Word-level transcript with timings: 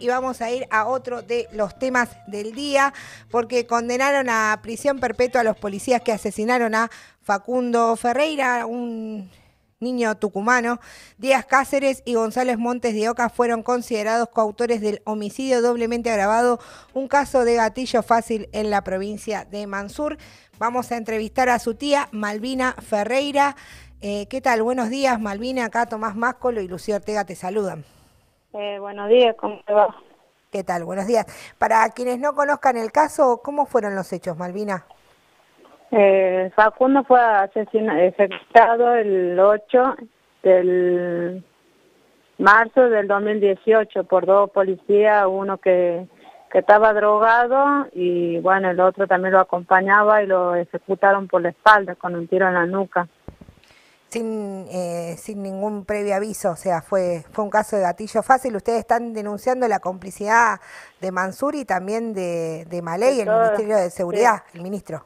Y 0.00 0.08
vamos 0.08 0.40
a 0.40 0.50
ir 0.50 0.66
a 0.70 0.86
otro 0.86 1.20
de 1.20 1.48
los 1.52 1.78
temas 1.78 2.08
del 2.26 2.52
día, 2.52 2.94
porque 3.30 3.66
condenaron 3.66 4.30
a 4.30 4.58
prisión 4.62 4.98
perpetua 5.00 5.42
a 5.42 5.44
los 5.44 5.58
policías 5.58 6.00
que 6.00 6.12
asesinaron 6.12 6.74
a 6.74 6.90
Facundo 7.20 7.94
Ferreira, 7.96 8.64
un 8.64 9.30
niño 9.80 10.16
tucumano. 10.16 10.80
Díaz 11.18 11.44
Cáceres 11.44 12.02
y 12.06 12.14
González 12.14 12.56
Montes 12.56 12.94
de 12.94 13.10
Oca 13.10 13.28
fueron 13.28 13.62
considerados 13.62 14.30
coautores 14.30 14.80
del 14.80 15.02
homicidio 15.04 15.60
doblemente 15.60 16.10
agravado, 16.10 16.58
un 16.94 17.06
caso 17.06 17.44
de 17.44 17.56
gatillo 17.56 18.02
fácil 18.02 18.48
en 18.52 18.70
la 18.70 18.82
provincia 18.82 19.44
de 19.44 19.66
Mansur. 19.66 20.16
Vamos 20.58 20.90
a 20.90 20.96
entrevistar 20.96 21.50
a 21.50 21.58
su 21.58 21.74
tía 21.74 22.08
Malvina 22.12 22.74
Ferreira. 22.80 23.56
Eh, 24.00 24.26
¿Qué 24.30 24.40
tal? 24.40 24.62
Buenos 24.62 24.88
días, 24.88 25.20
Malvina. 25.20 25.66
Acá 25.66 25.84
Tomás 25.84 26.16
Máscolo 26.16 26.62
y 26.62 26.66
Lucía 26.66 26.96
Ortega 26.96 27.26
te 27.26 27.36
saludan. 27.36 27.84
Eh, 28.54 28.78
buenos 28.78 29.08
días, 29.08 29.34
¿cómo 29.36 29.60
te 29.66 29.72
va? 29.72 29.94
¿Qué 30.50 30.62
tal? 30.62 30.84
Buenos 30.84 31.06
días. 31.06 31.24
Para 31.58 31.88
quienes 31.88 32.18
no 32.18 32.34
conozcan 32.34 32.76
el 32.76 32.92
caso, 32.92 33.40
¿cómo 33.42 33.64
fueron 33.64 33.94
los 33.94 34.12
hechos, 34.12 34.36
Malvina? 34.36 34.84
Eh, 35.90 36.50
Facundo 36.54 37.02
fue 37.04 37.18
asesinado, 37.18 37.98
ejecutado 37.98 38.94
el 38.94 39.40
8 39.40 39.94
del 40.42 41.42
marzo 42.38 42.90
del 42.90 43.08
2018 43.08 44.04
por 44.04 44.26
dos 44.26 44.50
policías, 44.50 45.24
uno 45.26 45.56
que, 45.56 46.06
que 46.50 46.58
estaba 46.58 46.92
drogado 46.92 47.86
y 47.92 48.38
bueno, 48.40 48.70
el 48.70 48.80
otro 48.80 49.06
también 49.06 49.32
lo 49.32 49.40
acompañaba 49.40 50.22
y 50.22 50.26
lo 50.26 50.56
ejecutaron 50.56 51.26
por 51.26 51.40
la 51.40 51.50
espalda 51.50 51.94
con 51.94 52.14
un 52.14 52.28
tiro 52.28 52.48
en 52.48 52.54
la 52.54 52.66
nuca 52.66 53.08
sin, 54.12 54.66
eh, 54.70 55.14
sin 55.16 55.42
ningún 55.42 55.86
previo 55.86 56.14
aviso, 56.14 56.50
o 56.50 56.56
sea, 56.56 56.82
fue, 56.82 57.22
fue 57.32 57.44
un 57.44 57.50
caso 57.50 57.76
de 57.76 57.82
gatillo 57.82 58.22
fácil. 58.22 58.54
Ustedes 58.54 58.80
están 58.80 59.14
denunciando 59.14 59.66
la 59.68 59.80
complicidad 59.80 60.60
de 61.00 61.10
Mansur 61.10 61.54
y 61.54 61.64
también 61.64 62.12
de, 62.12 62.66
de 62.66 62.82
Maley, 62.82 63.20
el 63.20 63.28
Ministerio 63.30 63.76
de 63.76 63.88
Seguridad, 63.88 64.42
el 64.54 64.62
ministro. 64.62 65.04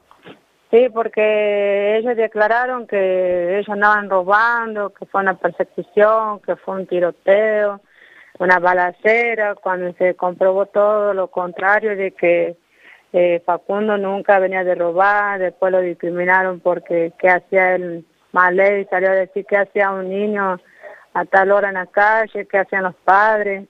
Sí, 0.72 0.88
porque 0.92 1.98
ellos 1.98 2.16
declararon 2.16 2.88
que 2.88 3.54
ellos 3.54 3.68
andaban 3.68 4.10
robando, 4.10 4.90
que 4.90 5.06
fue 5.06 5.20
una 5.20 5.38
persecución, 5.38 6.40
que 6.40 6.56
fue 6.56 6.74
un 6.74 6.86
tiroteo, 6.88 7.80
una 8.40 8.58
balacera, 8.58 9.54
cuando 9.54 9.92
se 9.98 10.16
comprobó 10.16 10.66
todo 10.66 11.14
lo 11.14 11.28
contrario 11.28 11.96
de 11.96 12.10
que 12.10 12.56
eh, 13.12 13.40
Facundo 13.46 13.96
nunca 13.96 14.40
venía 14.40 14.64
de 14.64 14.74
robar, 14.74 15.38
después 15.38 15.70
lo 15.70 15.80
discriminaron 15.80 16.58
porque 16.58 17.12
qué 17.20 17.28
hacía 17.28 17.76
él 17.76 18.04
ley 18.50 18.86
salió 18.90 19.10
a 19.10 19.14
decir 19.14 19.44
qué 19.48 19.56
hacía 19.56 19.90
un 19.90 20.08
niño 20.08 20.58
a 21.14 21.24
tal 21.24 21.50
hora 21.50 21.68
en 21.68 21.74
la 21.74 21.86
calle, 21.86 22.46
qué 22.46 22.58
hacían 22.58 22.84
los 22.84 22.94
padres, 22.96 23.66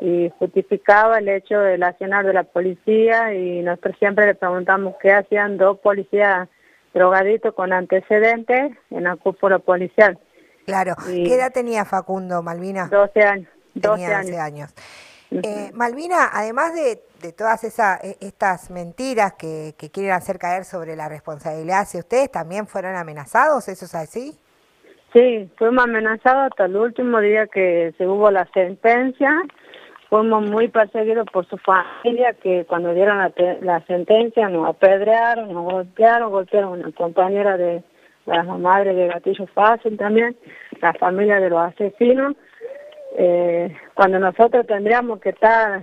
y 0.00 0.30
justificaba 0.38 1.18
el 1.18 1.28
hecho 1.28 1.58
del 1.60 1.82
accionar 1.82 2.26
de 2.26 2.32
la 2.32 2.42
policía 2.42 3.32
y 3.34 3.62
nosotros 3.62 3.96
siempre 3.98 4.26
le 4.26 4.34
preguntamos 4.34 4.96
qué 5.00 5.12
hacían 5.12 5.58
dos 5.58 5.78
policías 5.78 6.48
drogaditos 6.92 7.54
con 7.54 7.72
antecedentes 7.72 8.72
en 8.90 9.04
la 9.04 9.16
cúpula 9.16 9.60
policial. 9.60 10.18
Claro. 10.66 10.94
¿Qué 11.06 11.34
edad 11.34 11.52
tenía 11.52 11.84
Facundo, 11.84 12.42
Malvina? 12.42 12.88
12 12.88 13.22
años. 13.22 13.48
12 13.74 14.02
12 14.02 14.38
años. 14.38 14.74
Eh, 15.42 15.70
Malvina, 15.72 16.28
además 16.32 16.74
de, 16.74 17.32
todas 17.32 17.64
esas 17.64 18.02
e, 18.04 18.16
estas 18.20 18.70
mentiras 18.70 19.34
que, 19.34 19.74
quieren 19.92 20.12
hacer 20.12 20.38
caer 20.38 20.64
sobre 20.64 20.96
la 20.96 21.08
responsabilidad, 21.08 21.86
si 21.86 21.98
ustedes 21.98 22.30
también 22.30 22.66
fueron 22.66 22.96
amenazados, 22.96 23.68
¿eso 23.68 23.86
es 23.86 23.94
así? 23.94 24.32
Sí, 25.12 25.50
fuimos 25.56 25.84
amenazados 25.84 26.50
hasta 26.50 26.66
el 26.66 26.76
último 26.76 27.20
día 27.20 27.46
que 27.46 27.94
se 27.96 28.06
hubo 28.06 28.30
la 28.30 28.46
sentencia. 28.52 29.30
Fuimos 30.08 30.50
muy 30.50 30.68
perseguidos 30.68 31.26
por 31.32 31.46
su 31.48 31.56
familia 31.58 32.34
que 32.34 32.66
cuando 32.66 32.92
dieron 32.92 33.18
la, 33.18 33.80
sentencia 33.86 34.48
nos 34.50 34.68
apedrearon, 34.68 35.52
nos 35.52 35.64
golpearon, 35.64 36.30
golpearon 36.30 36.68
a 36.68 36.82
una 36.82 36.92
compañera 36.92 37.56
de 37.56 37.82
la 38.26 38.42
madre 38.42 38.92
de 38.94 39.08
Gatillo 39.08 39.46
Fácil 39.48 39.96
también, 39.96 40.36
la 40.82 40.92
familia 40.94 41.40
de 41.40 41.48
los 41.48 41.60
asesinos 41.60 42.34
eh, 43.16 43.76
cuando 43.94 44.18
nosotros 44.18 44.66
tendríamos 44.66 45.20
que 45.20 45.30
estar 45.30 45.82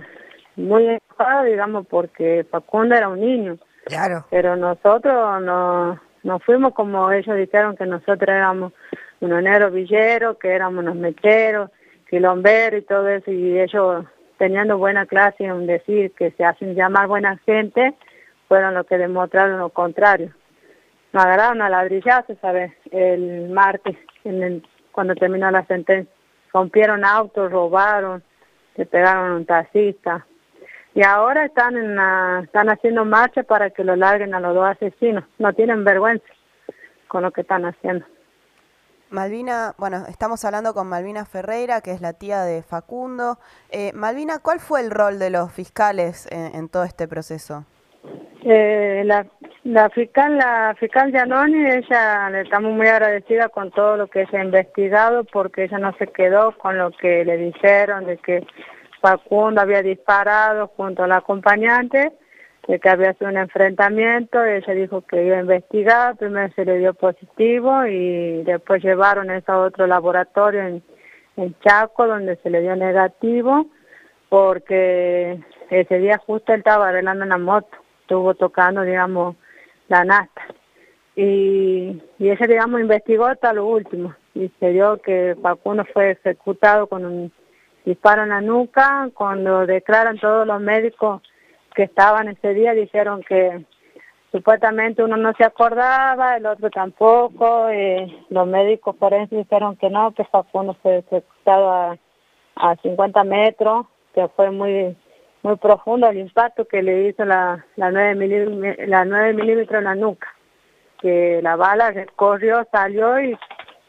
muy 0.56 0.86
enojados, 0.86 1.46
digamos, 1.46 1.86
porque 1.86 2.44
Facundo 2.50 2.94
era 2.94 3.08
un 3.08 3.20
niño. 3.20 3.58
Claro. 3.84 4.26
Pero 4.30 4.56
nosotros 4.56 5.42
no, 5.42 6.00
nos 6.22 6.44
fuimos 6.44 6.74
como 6.74 7.10
ellos 7.12 7.36
dijeron 7.36 7.76
que 7.76 7.86
nosotros 7.86 8.28
éramos 8.28 8.72
unos 9.20 9.42
negros 9.42 9.72
villeros, 9.72 10.38
que 10.38 10.48
éramos 10.48 10.82
unos 10.82 10.96
mecheros, 10.96 11.70
quilomberos 12.08 12.82
y 12.82 12.84
todo 12.84 13.08
eso, 13.08 13.30
y 13.30 13.58
ellos 13.60 14.04
teniendo 14.38 14.78
buena 14.78 15.06
clase 15.06 15.44
en 15.44 15.66
decir 15.66 16.12
que 16.12 16.30
se 16.32 16.44
hacen 16.44 16.74
llamar 16.74 17.06
buena 17.06 17.36
gente, 17.44 17.94
fueron 18.48 18.74
los 18.74 18.86
que 18.86 18.98
demostraron 18.98 19.58
lo 19.58 19.68
contrario. 19.68 20.30
Nos 21.12 21.24
agarraron 21.24 21.60
a 21.62 21.68
ladrillazo, 21.68 22.34
¿sabes? 22.40 22.72
El 22.90 23.50
martes, 23.50 23.96
en 24.24 24.42
el, 24.42 24.66
cuando 24.92 25.14
terminó 25.14 25.50
la 25.50 25.64
sentencia 25.66 26.12
rompieron 26.52 27.04
autos, 27.04 27.50
robaron, 27.50 28.22
se 28.76 28.86
pegaron 28.86 29.32
un 29.32 29.46
taxista. 29.46 30.26
Y 30.94 31.04
ahora 31.04 31.44
están, 31.44 31.76
en 31.76 31.98
están 32.44 32.68
haciendo 32.68 33.04
marcha 33.04 33.42
para 33.42 33.70
que 33.70 33.84
lo 33.84 33.94
larguen 33.96 34.34
a 34.34 34.40
los 34.40 34.54
dos 34.54 34.66
asesinos. 34.66 35.24
No 35.38 35.52
tienen 35.52 35.84
vergüenza 35.84 36.26
con 37.06 37.22
lo 37.22 37.30
que 37.30 37.42
están 37.42 37.64
haciendo. 37.64 38.04
Malvina, 39.10 39.74
bueno, 39.76 40.04
estamos 40.08 40.44
hablando 40.44 40.72
con 40.72 40.88
Malvina 40.88 41.24
Ferreira, 41.24 41.80
que 41.80 41.92
es 41.92 42.00
la 42.00 42.12
tía 42.12 42.42
de 42.42 42.62
Facundo. 42.62 43.38
Eh, 43.70 43.92
Malvina, 43.92 44.38
¿cuál 44.38 44.60
fue 44.60 44.80
el 44.80 44.90
rol 44.90 45.18
de 45.18 45.30
los 45.30 45.52
fiscales 45.52 46.28
en 46.30 46.68
todo 46.68 46.84
este 46.84 47.08
proceso? 47.08 47.64
Eh, 48.42 49.02
la, 49.04 49.26
la 49.64 49.90
fiscal, 49.90 50.38
la 50.38 50.74
fiscal 50.78 51.12
Giannoni, 51.12 51.66
ella 51.66 52.30
le 52.30 52.40
estamos 52.42 52.72
muy 52.72 52.86
agradecida 52.86 53.50
con 53.50 53.70
todo 53.70 53.98
lo 53.98 54.06
que 54.06 54.24
se 54.26 54.38
ha 54.38 54.44
investigado 54.44 55.24
porque 55.24 55.64
ella 55.64 55.78
no 55.78 55.94
se 55.98 56.06
quedó 56.06 56.56
con 56.56 56.78
lo 56.78 56.90
que 56.90 57.24
le 57.24 57.36
dijeron 57.36 58.06
de 58.06 58.16
que 58.16 58.46
Facundo 59.02 59.60
había 59.60 59.82
disparado 59.82 60.68
junto 60.68 61.04
al 61.04 61.12
acompañante, 61.12 62.12
de 62.66 62.78
que 62.78 62.88
había 62.88 63.12
sido 63.14 63.28
un 63.28 63.36
enfrentamiento, 63.36 64.42
ella 64.42 64.72
dijo 64.72 65.02
que 65.02 65.22
iba 65.22 65.36
a 65.36 65.40
investigar, 65.40 66.16
primero 66.16 66.50
se 66.54 66.64
le 66.64 66.78
dio 66.78 66.94
positivo 66.94 67.84
y 67.84 68.42
después 68.44 68.82
llevaron 68.82 69.30
eso 69.30 69.52
a 69.52 69.66
otro 69.66 69.86
laboratorio 69.86 70.62
en, 70.62 70.82
en 71.36 71.54
Chaco 71.60 72.06
donde 72.06 72.36
se 72.36 72.48
le 72.48 72.62
dio 72.62 72.74
negativo 72.74 73.66
porque 74.30 75.38
ese 75.68 75.98
día 75.98 76.18
justo 76.24 76.54
él 76.54 76.60
estaba 76.60 76.88
arreglando 76.88 77.24
una 77.26 77.36
moto 77.36 77.76
estuvo 78.10 78.34
tocando, 78.34 78.82
digamos, 78.82 79.36
la 79.86 80.02
nata. 80.04 80.42
Y, 81.14 82.02
y 82.18 82.30
ella, 82.30 82.46
digamos, 82.48 82.80
investigó 82.80 83.26
hasta 83.26 83.52
lo 83.52 83.66
último 83.66 84.16
y 84.34 84.50
se 84.58 84.70
dio 84.70 85.00
que 85.00 85.36
Facundo 85.40 85.84
fue 85.92 86.12
ejecutado 86.12 86.88
con 86.88 87.04
un 87.04 87.32
disparo 87.84 88.24
en 88.24 88.30
la 88.30 88.40
nuca. 88.40 89.08
Cuando 89.14 89.64
declaran 89.64 90.18
todos 90.18 90.44
los 90.44 90.60
médicos 90.60 91.22
que 91.76 91.84
estaban 91.84 92.26
ese 92.26 92.52
día, 92.52 92.72
dijeron 92.72 93.22
que 93.22 93.64
supuestamente 94.32 95.04
uno 95.04 95.16
no 95.16 95.32
se 95.34 95.44
acordaba, 95.44 96.36
el 96.36 96.46
otro 96.46 96.68
tampoco. 96.68 97.68
Eh, 97.68 98.08
los 98.28 98.48
médicos 98.48 98.96
forenses 98.98 99.38
dijeron 99.38 99.76
que 99.76 99.88
no, 99.88 100.12
que 100.14 100.24
Facundo 100.24 100.76
fue 100.82 100.98
ejecutado 100.98 101.70
a, 101.70 101.96
a 102.56 102.76
50 102.82 103.22
metros, 103.22 103.86
que 104.14 104.26
fue 104.34 104.50
muy 104.50 104.96
muy 105.42 105.56
profundo 105.56 106.08
el 106.08 106.18
impacto 106.18 106.66
que 106.66 106.82
le 106.82 107.08
hizo 107.08 107.24
la, 107.24 107.64
la 107.76 107.90
9 107.90 108.14
milímetros 108.14 108.88
la 108.88 109.04
9 109.04 109.32
milímetros 109.34 109.78
en 109.78 109.84
la 109.84 109.94
nuca, 109.94 110.28
que 111.00 111.40
la 111.42 111.56
bala 111.56 111.92
corrió, 112.16 112.66
salió 112.70 113.20
y 113.20 113.36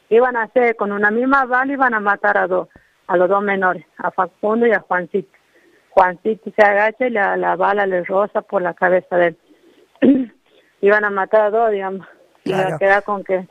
iban 0.09 0.35
a 0.38 0.44
hacer, 0.44 0.75
con 0.75 0.91
una 0.91 1.11
misma 1.11 1.45
bala 1.45 1.73
iban 1.73 1.94
a 1.94 2.00
matar 2.00 2.38
a 2.38 2.47
dos, 2.47 2.69
a 3.07 3.17
los 3.17 3.29
dos 3.29 3.44
menores, 3.44 3.85
a 3.97 4.11
Facundo 4.11 4.66
y 4.67 4.72
a 4.72 4.79
Juancito. 4.79 5.38
Juancito 5.90 6.51
se 6.56 6.66
agacha 6.66 7.08
y 7.08 7.09
la, 7.09 7.35
la 7.35 7.55
bala 7.58 7.85
le 7.85 8.03
roza 8.03 8.41
por 8.41 8.61
la 8.61 8.73
cabeza 8.73 9.17
de 9.17 9.35
él. 10.02 10.31
iban 10.81 11.03
a 11.03 11.09
matar 11.09 11.41
a 11.41 11.49
dos, 11.49 11.72
digamos. 11.72 12.08
Y 12.43 12.53
a 12.53 12.78
quedar 12.79 13.03
con 13.03 13.23
que 13.23 13.47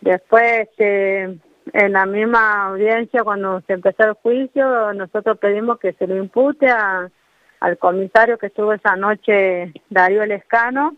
después 0.00 0.68
este, 0.68 1.22
en 1.72 1.92
la 1.92 2.06
misma 2.06 2.66
audiencia 2.66 3.24
cuando 3.24 3.60
se 3.62 3.72
empezó 3.72 4.04
el 4.04 4.12
juicio 4.14 4.92
nosotros 4.92 5.38
pedimos 5.38 5.78
que 5.78 5.92
se 5.94 6.06
lo 6.06 6.16
impute 6.16 6.68
a 6.68 7.10
al 7.62 7.78
comisario 7.78 8.38
que 8.38 8.46
estuvo 8.46 8.72
esa 8.72 8.96
noche, 8.96 9.72
Darío 9.88 10.26
Lescano, 10.26 10.96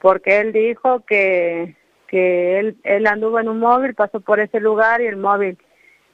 porque 0.00 0.40
él 0.40 0.52
dijo 0.52 1.04
que, 1.06 1.76
que 2.08 2.58
él, 2.58 3.06
anduvo 3.06 3.38
en 3.38 3.48
un 3.48 3.60
móvil, 3.60 3.94
pasó 3.94 4.18
por 4.18 4.40
ese 4.40 4.58
lugar 4.58 5.00
y 5.00 5.06
el 5.06 5.16
móvil 5.16 5.56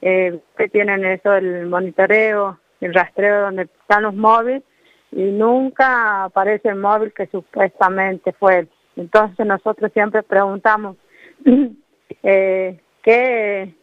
eh, 0.03 0.39
que 0.55 0.69
tienen 0.69 1.03
eso, 1.05 1.33
el 1.33 1.65
monitoreo, 1.65 2.59
el 2.81 2.93
rastreo 2.93 3.41
donde 3.41 3.63
están 3.63 4.03
los 4.03 4.13
móviles 4.13 4.61
y 5.11 5.23
nunca 5.23 6.25
aparece 6.25 6.69
el 6.69 6.75
móvil 6.75 7.11
que 7.11 7.25
supuestamente 7.25 8.31
fue 8.33 8.59
él. 8.59 8.69
Entonces 8.95 9.43
nosotros 9.43 9.91
siempre 9.91 10.21
preguntamos 10.21 10.97
eh, 12.23 12.79
¿qué, 13.01 13.73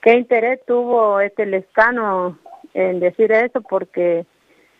qué 0.00 0.14
interés 0.14 0.60
tuvo 0.66 1.20
este 1.20 1.44
Lescano 1.44 2.38
en 2.72 3.00
decir 3.00 3.30
eso, 3.32 3.60
porque 3.60 4.24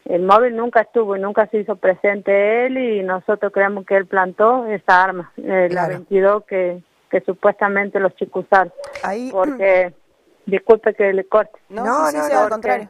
el 0.05 0.23
móvil 0.23 0.57
nunca 0.57 0.81
estuvo 0.81 1.17
y 1.17 1.21
nunca 1.21 1.47
se 1.47 1.59
hizo 1.59 1.77
presente 1.77 2.67
él 2.67 2.77
y 2.77 3.03
nosotros 3.03 3.53
creemos 3.53 3.87
que 3.87 3.97
él 3.97 4.07
plantó 4.07 4.67
esa 4.67 5.03
arma, 5.03 5.33
eh, 5.37 5.69
la 5.71 5.89
22 5.89 6.45
que, 6.45 6.83
que 7.11 7.21
supuestamente 7.21 8.01
los 8.01 8.15
chicos 8.17 8.45
usaron. 8.47 8.73
Ahí... 9.05 9.31
Porque, 9.31 9.93
disculpe 10.47 10.95
que 10.95 11.13
le 11.13 11.25
corte. 11.25 11.59
No, 11.69 11.85
no, 11.85 12.11
no, 12.11 12.39
al 12.39 12.51
contrario. 12.51 12.89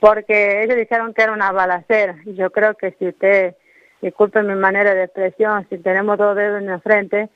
Porque 0.00 0.62
ellos 0.62 0.76
dijeron 0.76 1.14
que 1.14 1.22
era 1.22 1.32
una 1.32 1.52
balacera 1.52 2.16
y 2.24 2.34
yo 2.34 2.50
creo 2.50 2.74
que 2.74 2.92
si 2.98 3.08
usted, 3.08 3.54
disculpe 4.02 4.42
mi 4.42 4.54
manera 4.54 4.94
de 4.94 5.04
expresión, 5.04 5.66
si 5.70 5.78
tenemos 5.78 6.18
dos 6.18 6.36
dedos 6.36 6.60
en 6.60 6.66
la 6.66 6.80
frente, 6.80 7.30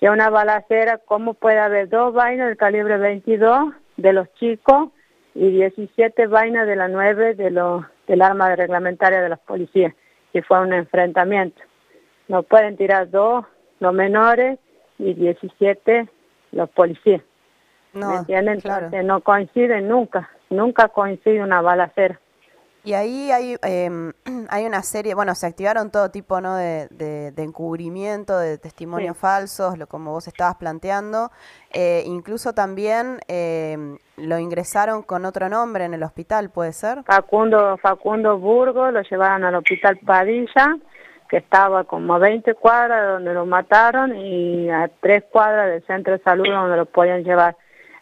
que 0.00 0.08
una 0.08 0.30
balacera, 0.30 0.98
¿cómo 0.98 1.34
puede 1.34 1.58
haber 1.58 1.88
dos 1.88 2.14
vainas 2.14 2.46
del 2.46 2.56
calibre 2.56 2.96
22 2.98 3.74
de 3.96 4.12
los 4.12 4.32
chicos 4.34 4.90
y 5.34 5.50
17 5.50 6.26
vainas 6.28 6.66
de 6.66 6.76
la 6.76 6.88
9 6.88 7.34
de 7.34 7.50
los, 7.50 7.84
del 8.08 8.22
arma 8.22 8.54
reglamentaria 8.56 9.20
de 9.20 9.28
los 9.28 9.38
policías? 9.40 9.94
Y 10.32 10.40
fue 10.42 10.60
un 10.60 10.72
enfrentamiento. 10.72 11.62
No 12.26 12.42
pueden 12.42 12.76
tirar 12.76 13.08
dos 13.10 13.44
los 13.78 13.94
menores 13.94 14.58
y 14.98 15.14
17 15.14 16.08
los 16.52 16.68
policías. 16.70 17.22
No, 17.92 18.10
¿Me 18.10 18.16
entienden? 18.16 18.60
no 19.06 19.20
coinciden 19.20 19.88
nunca, 19.88 20.30
nunca 20.50 20.88
coincide 20.88 21.42
una 21.42 21.60
balacera. 21.62 22.20
Y 22.84 22.94
ahí 22.94 23.30
hay, 23.30 23.56
eh, 23.62 24.12
hay 24.48 24.66
una 24.66 24.82
serie, 24.82 25.14
bueno, 25.14 25.34
se 25.34 25.46
activaron 25.46 25.90
todo 25.90 26.10
tipo 26.10 26.40
¿no? 26.40 26.56
de, 26.56 26.88
de, 26.88 27.42
encubrimiento, 27.42 28.38
de 28.38 28.58
testimonios 28.58 29.16
falsos, 29.16 29.76
lo, 29.78 29.86
como 29.86 30.12
vos 30.12 30.28
estabas 30.28 30.56
planteando. 30.56 31.30
Eh, 31.72 32.02
incluso 32.06 32.52
también 32.54 33.18
eh, 33.28 33.76
lo 34.16 34.38
ingresaron 34.38 35.02
con 35.02 35.24
otro 35.24 35.48
nombre 35.48 35.84
en 35.84 35.94
el 35.94 36.02
hospital, 36.02 36.50
¿puede 36.50 36.72
ser? 36.72 37.02
Facundo, 37.04 37.76
Facundo 37.78 38.38
Burgo, 38.38 38.90
lo 38.90 39.02
llevaron 39.02 39.44
al 39.44 39.56
hospital 39.56 39.98
Padilla, 39.98 40.76
que 41.28 41.38
estaba 41.38 41.84
como 41.84 42.14
a 42.14 42.18
20 42.18 42.54
cuadras 42.54 43.06
donde 43.06 43.34
lo 43.34 43.44
mataron 43.44 44.16
y 44.16 44.70
a 44.70 44.90
tres 45.00 45.24
cuadras 45.30 45.70
del 45.70 45.84
centro 45.86 46.14
de 46.14 46.22
salud 46.22 46.46
donde 46.48 46.76
lo 46.76 46.86
podían 46.86 47.22
llevar. 47.22 47.56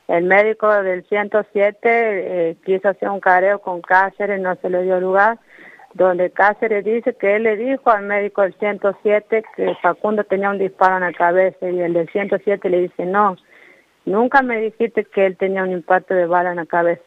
El 0.08 0.24
médico 0.24 0.70
del 0.82 1.04
107 1.04 1.78
eh, 1.84 2.56
quiso 2.64 2.88
hacer 2.88 3.08
un 3.08 3.20
careo 3.20 3.58
con 3.58 3.80
Cáceres, 3.80 4.40
no 4.40 4.54
se 4.56 4.70
le 4.70 4.82
dio 4.84 5.00
lugar, 5.00 5.38
donde 5.94 6.30
Cáceres 6.30 6.84
dice 6.84 7.14
que 7.14 7.36
él 7.36 7.42
le 7.42 7.56
dijo 7.56 7.90
al 7.90 8.04
médico 8.04 8.42
del 8.42 8.54
107 8.54 9.42
que 9.56 9.74
Facundo 9.82 10.22
tenía 10.24 10.50
un 10.50 10.58
disparo 10.58 10.96
en 10.96 11.02
la 11.02 11.12
cabeza 11.12 11.68
y 11.68 11.80
el 11.80 11.94
del 11.94 12.08
107 12.10 12.68
le 12.70 12.82
dice, 12.82 13.04
no, 13.04 13.36
nunca 14.04 14.42
me 14.42 14.60
dijiste 14.60 15.04
que 15.04 15.26
él 15.26 15.36
tenía 15.36 15.64
un 15.64 15.72
impacto 15.72 16.14
de 16.14 16.26
bala 16.26 16.50
en 16.50 16.56
la 16.56 16.66
cabeza. 16.66 17.02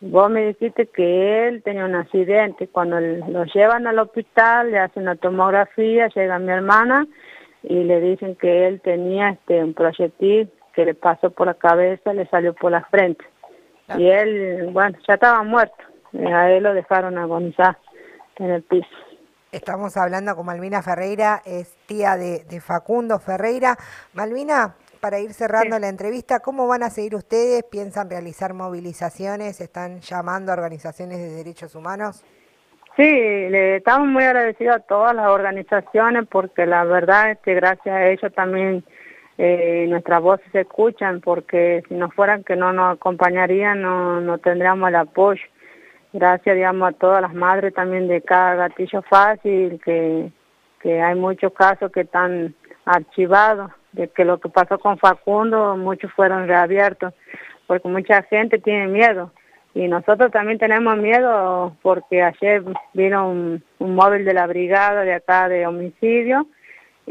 Vos 0.00 0.30
me 0.30 0.46
dijiste 0.46 0.86
que 0.86 1.46
él 1.46 1.62
tenía 1.62 1.84
un 1.84 1.94
accidente. 1.94 2.68
Cuando 2.68 2.98
lo 2.98 3.44
llevan 3.44 3.86
al 3.86 3.98
hospital, 3.98 4.70
le 4.70 4.78
hacen 4.78 5.04
la 5.04 5.14
tomografía, 5.14 6.08
llega 6.08 6.38
mi 6.38 6.50
hermana 6.50 7.06
y 7.62 7.84
le 7.84 8.00
dicen 8.00 8.34
que 8.36 8.66
él 8.66 8.80
tenía 8.80 9.28
este 9.28 9.62
un 9.62 9.74
proyectil 9.74 10.50
que 10.74 10.84
le 10.84 10.94
pasó 10.94 11.30
por 11.30 11.46
la 11.46 11.54
cabeza, 11.54 12.12
le 12.12 12.26
salió 12.26 12.54
por 12.54 12.72
la 12.72 12.84
frente. 12.84 13.24
Y 13.96 14.08
él, 14.08 14.70
bueno, 14.72 14.96
ya 15.06 15.14
estaba 15.14 15.42
muerto. 15.42 15.82
A 16.32 16.50
él 16.50 16.62
lo 16.62 16.74
dejaron 16.74 17.18
agonizar 17.18 17.76
en 18.36 18.50
el 18.50 18.62
piso. 18.62 18.88
Estamos 19.52 19.96
hablando 19.96 20.36
con 20.36 20.46
Malvina 20.46 20.80
Ferreira, 20.80 21.42
es 21.44 21.76
tía 21.86 22.16
de, 22.16 22.60
Facundo 22.60 23.18
Ferreira. 23.18 23.76
Malvina, 24.14 24.76
para 25.00 25.18
ir 25.18 25.32
cerrando 25.32 25.76
la 25.80 25.88
entrevista, 25.88 26.38
¿cómo 26.38 26.68
van 26.68 26.84
a 26.84 26.90
seguir 26.90 27.16
ustedes? 27.16 27.64
¿Piensan 27.64 28.08
realizar 28.08 28.54
movilizaciones? 28.54 29.60
¿Están 29.60 30.00
llamando 30.00 30.52
a 30.52 30.54
organizaciones 30.54 31.18
de 31.18 31.30
derechos 31.30 31.74
humanos? 31.74 32.24
Sí, 32.96 33.02
le 33.02 33.76
estamos 33.76 34.08
muy 34.08 34.22
agradecidos 34.22 34.76
a 34.76 34.80
todas 34.80 35.16
las 35.16 35.28
organizaciones 35.28 36.28
porque 36.30 36.66
la 36.66 36.84
verdad 36.84 37.32
es 37.32 37.38
que 37.38 37.54
gracias 37.54 37.94
a 37.94 38.06
ellos 38.06 38.32
también 38.34 38.84
eh, 39.42 39.86
nuestras 39.88 40.20
voces 40.20 40.44
se 40.52 40.60
escuchan 40.60 41.22
porque 41.22 41.82
si 41.88 41.94
no 41.94 42.10
fueran 42.10 42.44
que 42.44 42.56
no 42.56 42.74
nos 42.74 42.96
acompañarían 42.96 43.80
no, 43.80 44.20
no 44.20 44.36
tendríamos 44.36 44.90
el 44.90 44.96
apoyo. 44.96 45.40
Gracias, 46.12 46.56
digamos, 46.56 46.90
a 46.90 46.92
todas 46.92 47.22
las 47.22 47.32
madres 47.32 47.72
también 47.72 48.06
de 48.06 48.20
cada 48.20 48.54
gatillo 48.56 49.00
fácil, 49.00 49.80
que, 49.82 50.30
que 50.82 51.00
hay 51.00 51.14
muchos 51.14 51.54
casos 51.54 51.90
que 51.90 52.02
están 52.02 52.54
archivados, 52.84 53.70
de 53.92 54.08
que 54.08 54.26
lo 54.26 54.38
que 54.38 54.50
pasó 54.50 54.78
con 54.78 54.98
Facundo, 54.98 55.74
muchos 55.74 56.12
fueron 56.12 56.46
reabiertos, 56.46 57.14
porque 57.66 57.88
mucha 57.88 58.22
gente 58.24 58.58
tiene 58.58 58.88
miedo. 58.88 59.32
Y 59.72 59.88
nosotros 59.88 60.30
también 60.32 60.58
tenemos 60.58 60.98
miedo 60.98 61.74
porque 61.80 62.22
ayer 62.22 62.62
vino 62.92 63.30
un, 63.30 63.64
un 63.78 63.94
móvil 63.94 64.26
de 64.26 64.34
la 64.34 64.46
brigada 64.46 65.00
de 65.00 65.14
acá 65.14 65.48
de 65.48 65.66
homicidio 65.66 66.46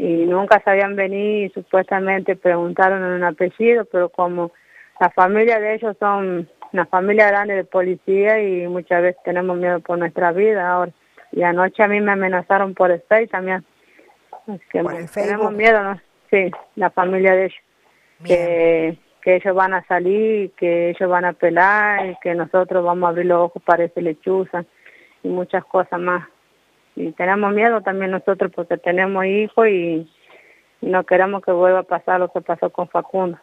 y 0.00 0.24
nunca 0.24 0.62
sabían 0.64 0.96
venir 0.96 1.46
y 1.46 1.50
supuestamente 1.50 2.34
preguntaron 2.34 3.04
en 3.04 3.12
un 3.12 3.24
apellido, 3.24 3.84
pero 3.84 4.08
como 4.08 4.50
la 4.98 5.10
familia 5.10 5.60
de 5.60 5.74
ellos 5.74 5.94
son 6.00 6.48
una 6.72 6.86
familia 6.86 7.26
grande 7.26 7.54
de 7.54 7.64
policía 7.64 8.40
y 8.40 8.66
muchas 8.66 9.02
veces 9.02 9.22
tenemos 9.24 9.58
miedo 9.58 9.80
por 9.80 9.98
nuestra 9.98 10.32
vida 10.32 10.70
ahora. 10.70 10.92
Y 11.32 11.42
anoche 11.42 11.82
a 11.82 11.88
mí 11.88 12.00
me 12.00 12.12
amenazaron 12.12 12.72
por 12.72 12.90
el 12.90 13.02
Facebook 13.02 13.32
también. 13.32 13.64
que 14.72 14.82
tenemos 15.12 15.52
miedo, 15.52 15.82
¿no? 15.82 16.00
Sí, 16.30 16.50
la 16.76 16.88
familia 16.88 17.32
de 17.32 17.44
ellos. 17.44 17.58
Que, 18.24 18.98
que 19.20 19.36
ellos 19.36 19.54
van 19.54 19.74
a 19.74 19.84
salir, 19.84 20.52
que 20.52 20.90
ellos 20.90 21.10
van 21.10 21.26
a 21.26 21.34
pelar 21.34 22.06
y 22.06 22.16
que 22.22 22.34
nosotros 22.34 22.82
vamos 22.82 23.06
a 23.06 23.10
abrir 23.10 23.26
los 23.26 23.38
ojos 23.38 23.62
para 23.62 23.84
ese 23.84 24.00
lechuza 24.00 24.64
y 25.22 25.28
muchas 25.28 25.62
cosas 25.66 26.00
más 26.00 26.26
y 26.96 27.12
tenemos 27.12 27.52
miedo 27.52 27.80
también 27.82 28.10
nosotros 28.10 28.50
porque 28.54 28.76
tenemos 28.78 29.24
hijos 29.24 29.68
y, 29.68 30.10
no 30.82 31.04
queremos 31.04 31.42
que 31.42 31.52
vuelva 31.52 31.80
a 31.80 31.82
pasar 31.82 32.20
lo 32.20 32.32
que 32.32 32.40
pasó 32.40 32.70
con 32.70 32.88
Facundo. 32.88 33.38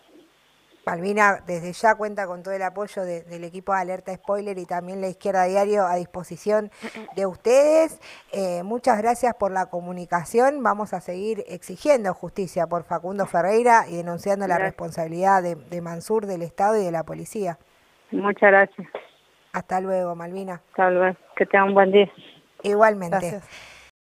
Malvina, 0.87 1.39
desde 1.45 1.73
ya 1.73 1.95
cuenta 1.95 2.25
con 2.27 2.43
todo 2.43 2.53
el 2.53 2.63
apoyo 2.63 3.03
del 3.03 3.43
equipo 3.43 3.73
de 3.73 3.81
Alerta 3.81 4.15
Spoiler 4.15 4.57
y 4.57 4.65
también 4.65 5.01
la 5.01 5.09
Izquierda 5.09 5.43
Diario 5.43 5.85
a 5.85 5.97
disposición 5.97 6.71
de 7.15 7.25
ustedes. 7.25 7.99
Eh, 8.31 8.63
muchas 8.63 8.97
gracias 9.01 9.35
por 9.35 9.51
la 9.51 9.65
comunicación. 9.69 10.63
Vamos 10.63 10.93
a 10.93 11.01
seguir 11.01 11.43
exigiendo 11.47 12.13
justicia 12.13 12.67
por 12.67 12.85
Facundo 12.85 13.25
Ferreira 13.25 13.81
y 13.89 13.97
denunciando 13.97 14.47
la 14.47 14.59
responsabilidad 14.59 15.43
de, 15.43 15.55
de 15.55 15.81
Mansur, 15.81 16.25
del 16.25 16.41
Estado 16.41 16.81
y 16.81 16.85
de 16.85 16.91
la 16.91 17.03
policía. 17.03 17.57
Muchas 18.11 18.49
gracias. 18.49 18.87
Hasta 19.51 19.81
luego, 19.81 20.15
Malvina. 20.15 20.61
Hasta 20.69 20.89
luego. 20.89 21.17
Que 21.35 21.45
tenga 21.45 21.65
un 21.65 21.73
buen 21.73 21.91
día. 21.91 22.09
Igualmente. 22.63 23.41